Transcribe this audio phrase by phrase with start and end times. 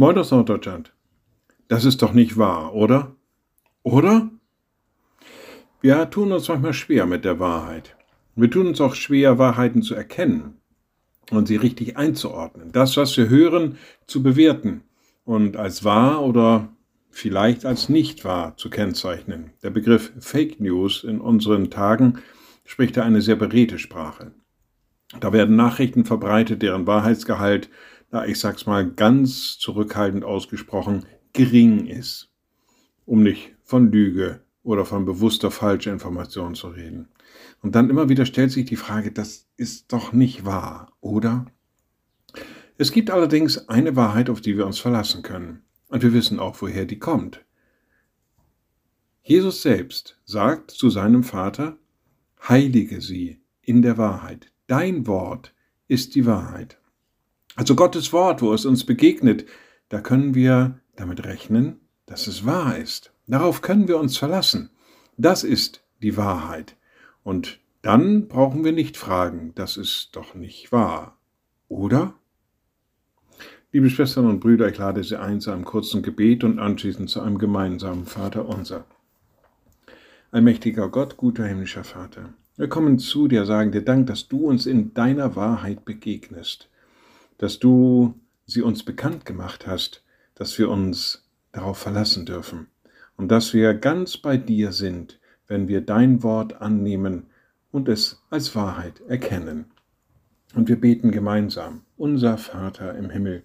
[0.00, 0.94] Moin aus Norddeutschland.
[1.68, 3.16] Das ist doch nicht wahr, oder?
[3.82, 4.30] Oder?
[5.82, 7.96] Wir tun uns manchmal schwer mit der Wahrheit.
[8.34, 10.56] Wir tun uns auch schwer, Wahrheiten zu erkennen
[11.30, 12.72] und sie richtig einzuordnen.
[12.72, 13.76] Das, was wir hören,
[14.06, 14.84] zu bewerten
[15.26, 16.70] und als wahr oder
[17.10, 19.50] vielleicht als nicht wahr zu kennzeichnen.
[19.62, 22.20] Der Begriff Fake News in unseren Tagen
[22.64, 24.32] spricht da eine sehr beredte Sprache.
[25.18, 27.68] Da werden Nachrichten verbreitet, deren Wahrheitsgehalt,
[28.10, 32.30] na, ich sag's mal ganz zurückhaltend ausgesprochen, gering ist.
[33.06, 37.08] Um nicht von Lüge oder von bewusster falscher Information zu reden.
[37.62, 41.46] Und dann immer wieder stellt sich die Frage, das ist doch nicht wahr, oder?
[42.78, 45.62] Es gibt allerdings eine Wahrheit, auf die wir uns verlassen können.
[45.88, 47.44] Und wir wissen auch, woher die kommt.
[49.22, 51.76] Jesus selbst sagt zu seinem Vater,
[52.48, 54.50] Heilige sie in der Wahrheit.
[54.66, 55.54] Dein Wort
[55.88, 56.79] ist die Wahrheit.
[57.60, 59.44] Also Gottes Wort, wo es uns begegnet,
[59.90, 63.12] da können wir damit rechnen, dass es wahr ist.
[63.26, 64.70] Darauf können wir uns verlassen.
[65.18, 66.74] Das ist die Wahrheit.
[67.22, 71.18] Und dann brauchen wir nicht fragen, das ist doch nicht wahr.
[71.68, 72.14] Oder?
[73.72, 77.20] Liebe Schwestern und Brüder, ich lade Sie ein zu einem kurzen Gebet und anschließend zu
[77.20, 78.86] einem gemeinsamen Vater unser.
[80.30, 84.64] Allmächtiger Gott, guter himmlischer Vater, wir kommen zu dir, sagen dir Dank, dass du uns
[84.64, 86.69] in deiner Wahrheit begegnest,
[87.40, 92.66] dass du sie uns bekannt gemacht hast, dass wir uns darauf verlassen dürfen
[93.16, 97.30] und dass wir ganz bei dir sind, wenn wir dein Wort annehmen
[97.72, 99.64] und es als Wahrheit erkennen.
[100.54, 103.42] Und wir beten gemeinsam, unser Vater im Himmel,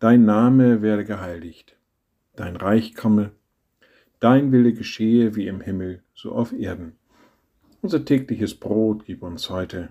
[0.00, 1.76] Dein Name werde geheiligt,
[2.34, 3.30] dein Reich komme,
[4.18, 6.96] dein Wille geschehe wie im Himmel, so auf Erden.
[7.80, 9.90] Unser tägliches Brot gib uns heute